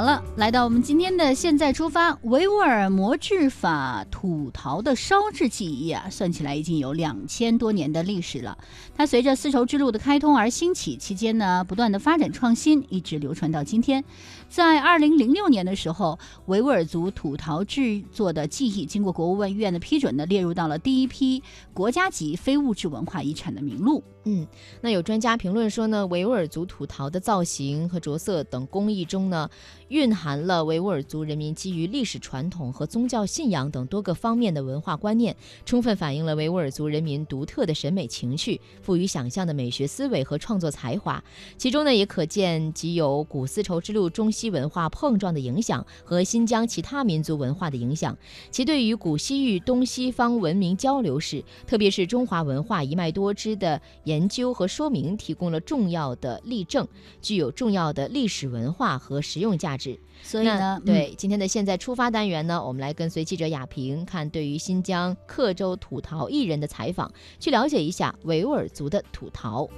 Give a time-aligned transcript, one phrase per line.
[0.00, 8.56] 好了，来到我们今天的现在出发，维吾尔磨制法土陶的烧制技艺啊，算起来已经有两千多年的历史了。
[8.96, 14.02] 它随着丝绸之路的开通而兴起，期间呢不断的发展创新，一直流传到今天。
[14.50, 21.40] 在二零零六年的时候，维吾尔族土陶制作的技艺经过国务院院的批准呢，列入到了第一批
[21.72, 24.02] 国家级非物质文化遗产的名录。
[24.24, 24.46] 嗯，
[24.82, 29.48] 那有专家评论说呢，维吾尔族土陶的造型和着色等工艺中呢，
[29.88, 41.22] 蕴含了维吾尔族人民基于历史传统和宗教信仰等多个方面的文化观念，充分反映了维吾尔族人民独特的审美情趣、富于想象的美学思维和创作才华。
[41.56, 48.16] 其中呢，也可见集有古丝绸之路中西文化碰撞的影响和新疆其他民族文化的影响。
[48.50, 53.80] 其对于古西域东西方文明交流史，特别是中华文化一脉多支的。
[54.04, 56.86] 研究和说明提供了重要的例证，
[57.20, 59.98] 具有重要的历史文化和实用价值。
[60.22, 69.68] 所以呢，对今天的现在出发单元呢，我们来跟随记者亚平看对于新疆克州土陶艺人的采访，去了解一下维吾尔族的土陶。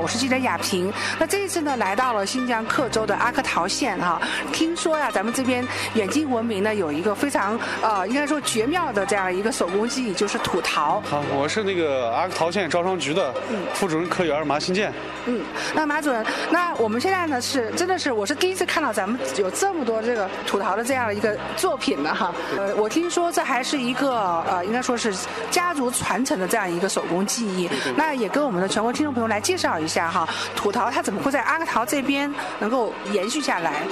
[0.00, 0.92] 我是记者雅萍。
[1.18, 4.20] 那这一次呢，来到了新疆克州的阿克陶县哈。
[4.52, 11.00] 听说呀，咱们这边远近闻名呢，有一个非常呃，应该说绝妙的这样一个手工技艺，就是土陶。
[11.02, 13.34] 好，我是那个阿克陶县招商局的
[13.74, 14.92] 副主任科员马新建。
[15.26, 15.42] 嗯，
[15.74, 22.32] 那马主任，那我们现在呢是真的是我是第一次看到咱们有这么多这个土陶的这样一个作品呢哈。
[22.56, 25.14] 呃，我听说这还是一个呃，应该说是
[25.50, 27.68] 家族传承的这样一个手工技艺。
[27.96, 30.10] 那也跟我们的全国听众朋友来介绍一下。
[30.10, 33.82] 哈，土陶它怎么会在阿克陶这边能够延续下来？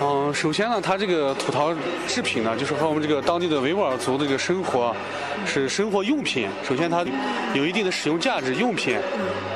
[0.00, 1.74] 嗯，首先呢，它这个土陶
[2.08, 4.96] 制品呢，就是和我们这个当地的维吾尔族的这个生活
[5.44, 6.48] 是生活用品。
[6.66, 7.04] 首先它
[7.52, 8.98] 有一定的使用价值，用品。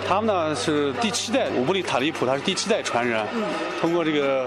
[0.07, 3.27] 他们呢是第七代乌布里塔利普，他是第七代传人，
[3.81, 4.47] 通过这个。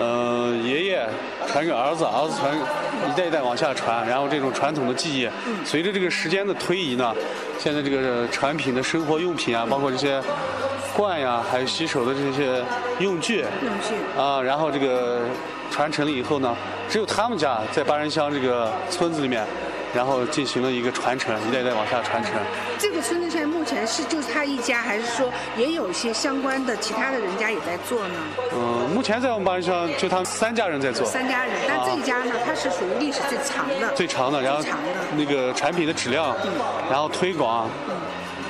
[0.00, 1.06] 嗯，爷爷
[1.46, 5.28] 传给儿子，儿子传一代一代往下传，然后这种传统的技艺，
[5.64, 7.14] 随着这个时间的推移呢，
[7.58, 10.22] 现在这个产品的生活用品啊，包括这些
[10.96, 12.62] 罐呀，还有洗手的这些
[13.00, 15.22] 用具，用具啊，然后这个
[15.70, 16.54] 传承了以后呢，
[16.88, 19.44] 只有他们家在八人乡这个村子里面。
[19.94, 22.32] 然后进行了一个传承，一代代往下传承。
[22.78, 28.14] 这个村子现在目前是就是他一家，还是说也有一些相关的其他的人家也在做呢？
[28.54, 31.06] 嗯，目前在我们八人乡就他们三家人在做。
[31.06, 33.92] 三家人，但这一家呢，它是属于历史最长的。
[33.94, 34.62] 最长的，然后
[35.16, 36.34] 那个产品的质量，
[36.90, 37.68] 然后推广。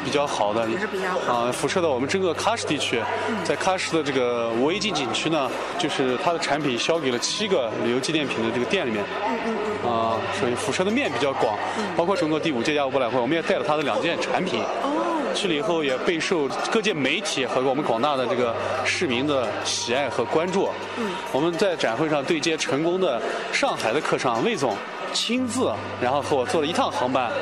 [0.09, 1.35] 比较好的，也是比较好。
[1.35, 2.99] 啊，辐射到我们整个喀什地区，
[3.45, 11.59] 在喀什的这个五 A 级景区呢，就是它的产品销给了七个旅游纪念品的这个店里面，嗯嗯嗯，啊，所以辐射的面比较广，
[11.95, 23.21] 包括中国第五届亚博览会，我们也带了它的两件产品，哦，去了以后也备受各界媒体和我们广大的这个市民的喜爱和关注，嗯，我们在展会上对接成功的
[23.53, 24.75] 上海的客商魏总。
[25.11, 27.33] 亲自，然后和我坐了一趟航班，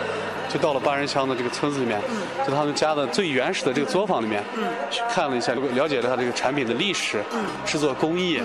[0.49, 2.01] 就到了八人乡的这个村子里面，
[2.47, 4.43] 在他们家的最原始的这个作坊里面，
[4.91, 7.23] 去看了一下，了解了他这个产品的历史、
[7.65, 8.41] 制作工艺，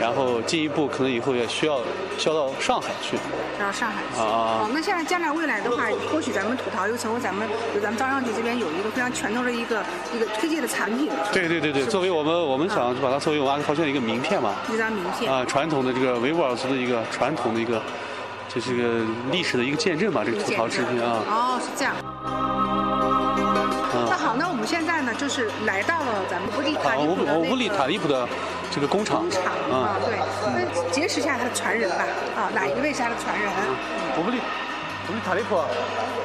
[0.00, 1.80] 然后进一步可能以后也需要
[2.18, 3.16] 销到上海去。
[3.58, 4.20] 销到上海去。
[4.20, 9.82] 啊哦，那现在将来未来的话，或许咱们吐陶又成为咱们，就咱们招商局这边有一个非常拳头的一个
[10.14, 11.10] 一个推荐的产品。
[11.32, 14.54] 对对对对，作为我们我们想把它作为我们阿克陶县的一个名片嘛。
[14.72, 15.32] 一张名片。
[15.32, 17.80] 啊，传统的这个维吾尔族的一个传统的一个。
[18.48, 21.22] 这是个历史的一个见证吧，这个土陶制品啊。
[21.28, 21.94] 哦，是这样。
[24.08, 28.26] 那好，那我们现在呢，就是来到了咱们乌里塔利普的乌里塔利普的
[28.70, 29.20] 这个工厂。
[29.20, 30.18] 工厂啊，对。
[30.54, 32.06] 那结识一下他的传人吧。
[32.36, 33.48] 啊，哪一位是他的传人？
[34.18, 34.40] 乌里。
[35.08, 35.56] 我们塔利普，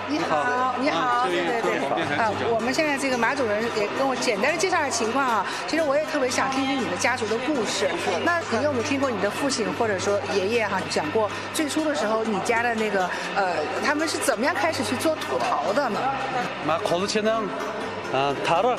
[0.10, 5.46] 你好，你好，对对对，啊，我们现在这个马主任也跟我简单的介绍下情况啊。
[5.68, 7.90] 其实我也特别想听听你的家族的故事。
[8.26, 15.98] 那你有没有听过你的父亲或者说爷爷哈讲过最初的时候你家的那个呃，他们是怎么样开始去做土陶的呢？
[16.68, 17.42] 马考子前呢，
[18.12, 18.78] 嗯，塔勒，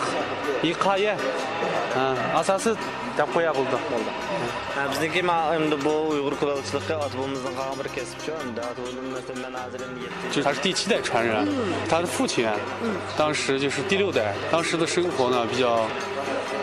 [0.61, 1.17] 伊卡耶，
[1.97, 2.77] 嗯，阿萨斯。
[10.31, 11.47] 就是他，：“，”是第七代传人？
[11.89, 12.49] 他的父亲，
[13.17, 15.87] 当时就是第六代，当时的生活呢比较，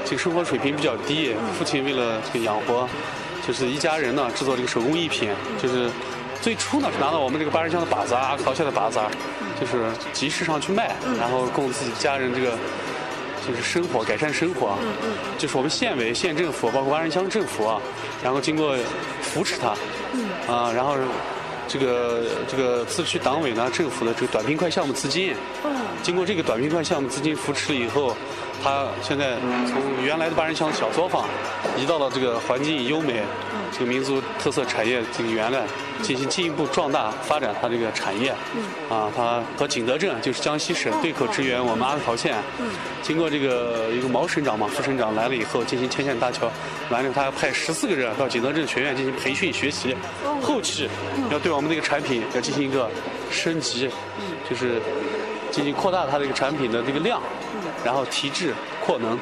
[0.04, 2.86] 这个生活水平比较低，父亲为了这个养活，
[3.48, 5.32] 就是一家人呢制作这个手工艺品，
[5.62, 5.90] 就是
[6.42, 9.00] 最初呢是拿到我们这个八人乡的靶子，啊克陶县的靶子，
[9.58, 12.58] 就是集市上去卖，然后供自己家人这个。
[13.48, 14.68] 就是生活改善生活。
[14.68, 14.78] 啊。
[15.38, 17.82] 就是我们县委、县政府，包括万人乡政府啊，
[18.24, 18.76] 然后经过
[19.22, 19.70] 扶持他，
[20.52, 20.96] 啊，然后
[21.68, 25.34] 这个这个自治区党委呢、政府的这个短平快项目资金，
[26.02, 28.16] 经过这个短平快项目资金扶持了以后，
[28.64, 29.36] 它现在
[29.68, 31.26] 从原来的八人乡小作坊，
[31.78, 33.22] 移到了这个环境优美、
[33.72, 35.62] 这个民族特色产业这个园来，
[36.02, 38.32] 进行进一步壮大发展它这个产业。
[38.90, 42.36] 啊，它和景德镇就是江西省对口支援我们阿克陶县。
[43.04, 46.52] 经过这个一个毛省长嘛，副省长来了以后进行牵线搭桥，
[46.90, 49.96] 完了他要派十四个人到景德镇学院进行培训学习，
[50.42, 50.90] 后期
[51.30, 52.90] 要对我们这个产品要进行一个
[53.32, 53.90] 升级，
[54.50, 54.82] 就是
[55.52, 57.22] 进行扩大它这个产品的这个量，
[57.84, 58.54] 然后提质
[58.86, 59.20] 扩能。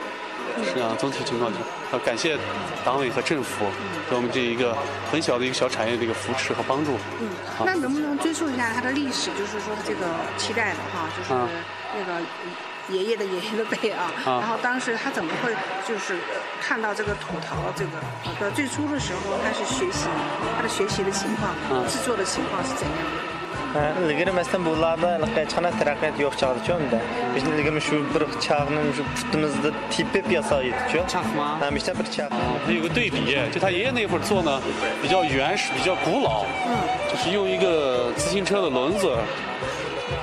[0.73, 1.57] 是啊，总体情况就
[1.93, 2.37] 要感谢
[2.83, 3.65] 党委和政府
[4.09, 4.75] 给我们这一个
[5.09, 6.97] 很小的一个小产业的一个扶持和帮助。
[7.21, 7.29] 嗯，
[7.63, 9.29] 那能不能追溯一下它的历史？
[9.37, 11.47] 就是说这个期待的哈，就是啊
[11.95, 12.19] 那个
[12.89, 15.55] 爷爷的爷爷的辈啊，啊然后当时他怎么会
[15.87, 16.17] 就是
[16.59, 17.91] 看到这个土陶这个
[18.41, 20.09] 呃最初的时候他是学习
[20.57, 23.38] 他的学习的情况、嗯制作的情况是怎样的？
[32.65, 34.59] 他有个对比就他爷爷那会儿坐呢
[35.01, 36.45] 比较原始比较古老
[37.11, 39.15] 就是用一个自行车的轮子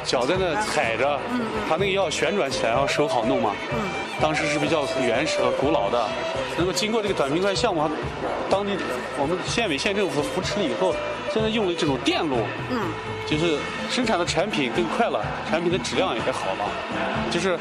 [0.06, 1.18] 脚在那踩着，
[1.68, 3.52] 它那个要旋转起来，然后手好弄嘛。
[4.20, 6.02] 当时是比较原始和古老的，
[6.56, 7.82] 那么经过这个短平快项目，
[8.48, 8.72] 当地
[9.18, 10.94] 我们县委县政府扶持了以后，
[11.30, 12.38] 现在用了这种电路，
[12.70, 12.80] 嗯，
[13.26, 13.58] 就是
[13.90, 16.70] 生产的产品更快了，产品的质量也好了，
[17.30, 17.58] 就是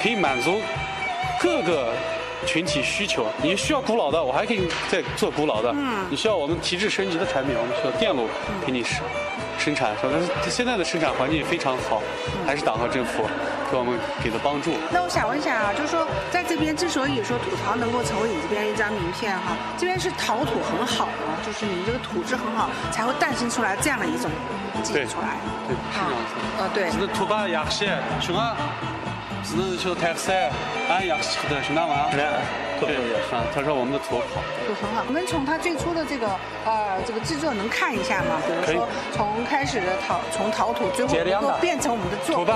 [0.00, 0.62] 可以满足
[1.38, 1.92] 各个
[2.46, 3.26] 群体需求。
[3.42, 5.70] 你需要古老的，我还可以再做古老的。
[5.76, 8.28] 嗯你需要我们提质升级的产品，我们需要电路
[8.64, 9.02] 给你生
[9.64, 9.96] 生产。
[10.02, 12.02] 但是现在的生产环境非常好，
[12.46, 13.24] 还是党和政府
[13.70, 14.72] 给我们给的帮助。
[14.92, 24.30] 那我想问一下啊，就是说在这边之所以说土陶能够成为你这边一张名片哈，这边是陶土很好呢，就是你这个土质很好，才会诞生出来这样的一种
[24.82, 25.40] 技对术出来。
[25.66, 26.32] 对，是这样子。
[26.58, 26.90] 呃，对。
[26.92, 27.88] bizda tuba yaxshi
[28.20, 28.52] shunga
[29.42, 30.50] bizni shu taqsa
[30.92, 31.80] an yaxshi chiqdi shunday
[32.86, 36.28] 对也是啊他说我们的土好土很好我们从他最初的这个
[36.64, 38.40] 呃这个制作能看一下吗？
[38.46, 42.46] 比如说从开始的陶从陶土最后能够变成我们的作品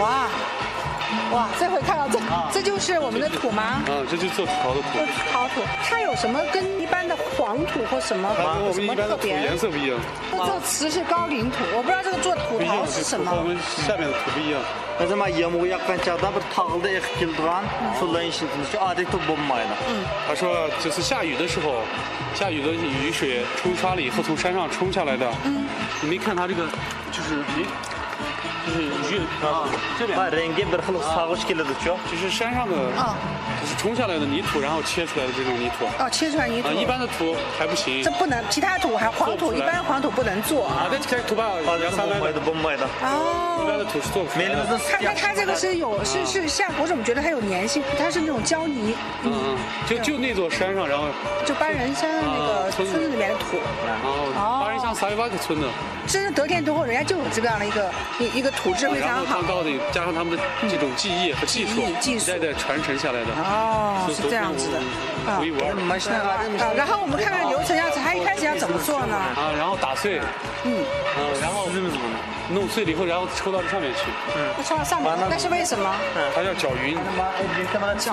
[0.00, 0.28] 哇
[1.32, 2.18] 哇这回看到这
[2.52, 3.82] 这就是我们的土吗？
[3.88, 4.98] 嗯这就是做陶的土。
[5.32, 5.60] 陶土。
[5.82, 7.16] 它有什么跟一般的
[7.48, 9.32] 黄土或什么它跟我有什么们一般的土特别？
[9.40, 9.98] 颜色不一样，
[10.30, 13.32] 这个词是高岭土，我不知道这个做土陶，是什么。
[13.34, 13.56] 我们
[13.88, 14.60] 下面的土不一样。
[15.00, 15.06] bir
[20.28, 21.80] 他说，就是下雨的时候，
[22.34, 25.26] 下雨的雨水冲刷了以后从山上冲下来的。
[25.46, 25.64] 嗯，
[26.02, 26.66] 你没看它这个，
[27.10, 27.36] 就是
[29.42, 29.68] 啊，
[29.98, 33.14] 这边 va rangi bir xil sog'ish keladichu 就是山上的，啊
[33.60, 35.86] 就是冲下来的泥土，然后切出来的这种泥土。
[35.98, 36.72] 哦，切出来泥土啊，。
[36.72, 38.10] 一般的土还不行这。
[38.12, 40.86] 不能，其他土还黄土，一般黄土不能做啊。
[40.86, 44.54] 啊，这土吧两三百的 bo'lmaydi，bo'lmaydi 哦一般的土是做不出来的。
[44.54, 47.82] menimizda 看看它这个是有是是像，我怎么觉得它有粘性？
[47.98, 49.58] 它是那种胶泥，嗯嗯，
[49.88, 51.06] 就就那座山上，然后
[51.44, 53.58] 就八人山那个啊村子里面的土。
[53.86, 55.66] 然后八人乡萨里巴克村的，
[56.06, 59.58] 真是得天独厚，人家就有这样的一个一一个土质非常好然后他。
[59.58, 64.78] 到底加上他们的这种技艺和技术一代代传承下来的，哦，是都这样子的。
[65.26, 65.74] 啊独一无二
[66.74, 67.44] 然后我们看看
[68.68, 69.16] 怎么做呢？
[69.16, 70.20] 啊，然后打碎，
[70.64, 70.84] 嗯，
[71.16, 71.66] 嗯，然后
[72.50, 74.00] 弄碎了以后，然后抽到这上面去，
[74.36, 75.90] 嗯，抽到上面，那是为什么？
[76.34, 76.94] 它要搅匀，
[77.98, 78.12] 搅。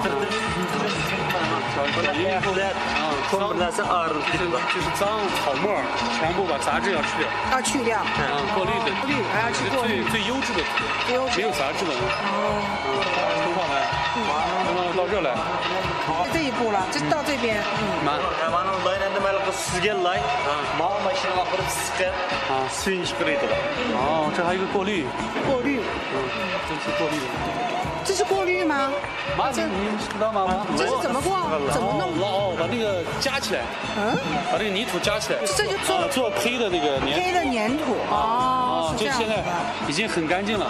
[2.15, 5.83] 匀以后，啊，ko'm bir narsa og'riq 就是就是脏草沫儿
[6.17, 12.87] 全部把杂质要去掉，要去掉，啊，过滤的，过滤还要去过滤最最优质的土，没有杂质的，哦，嗯，
[13.43, 13.59] 冲上
[14.23, 14.31] 来，
[14.65, 15.35] 冲上到这儿来，
[16.31, 18.19] 这一步了，就到这边，嗯，满
[23.03, 23.45] chiqaradi
[23.93, 25.05] 哦，这还有一个过滤，
[25.47, 25.79] 过滤，
[26.13, 26.15] 嗯，
[26.67, 27.25] 这是过滤的，
[28.03, 28.91] 这是过滤吗？
[29.37, 30.65] 妈，你你知道吗？
[30.77, 31.35] 这是怎么过？
[31.73, 32.13] 怎么弄？
[32.21, 33.61] 哦，把那个加起来，
[33.97, 34.17] 嗯，
[34.51, 39.43] 把这个泥土加起来，这就做啊做胚的那个粘胚的粘土哦，是这样子就现在，
[39.87, 40.67] 已经很干净了。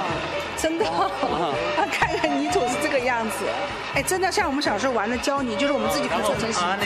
[0.57, 1.09] 真的，啊，
[1.91, 3.45] 看着泥土是这个样子，
[3.93, 6.69] 哎，真的像我们小时候玩的胶泥，就是我们自己可以做成形状。
[6.71, 6.77] 啊，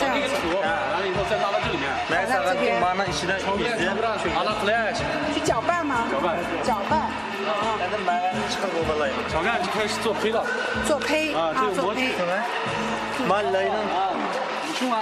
[0.00, 0.14] 这样。
[0.62, 1.88] 啊，完了以后再拉到这里面。
[2.48, 2.80] 这边。
[5.34, 6.04] 去搅拌吗？
[6.10, 6.36] 搅拌。
[6.64, 6.98] 搅拌。
[7.00, 7.10] 啊
[8.98, 9.10] 来。
[9.28, 10.44] 搅就开始做胚了。
[10.86, 11.34] 做胚。
[11.34, 11.52] 啊，
[13.52, 13.76] 来，我。
[13.92, 14.16] 啊，
[14.66, 14.96] 你去吗？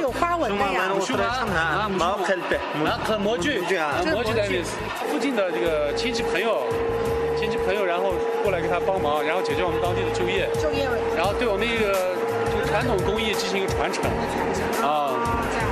[0.00, 0.94] 有花纹的呀 Şunlardan。
[0.94, 1.88] 母熊啊，oturursan 啊，ha.
[1.88, 2.26] 母 Mav 熊。
[2.26, 2.58] kelpe.
[2.84, 4.76] 然后模具，啊这是模具的模具意思。
[5.10, 6.62] 附近的这个亲戚朋友，
[7.38, 12.16] 亲戚朋友，然后过来给他帮忙，然后解决我们当地的就业，就业为然后对我们一个
[12.52, 14.04] 这个传统工艺进行一个传承。
[14.84, 15.16] 啊，
[15.52, 15.67] 这样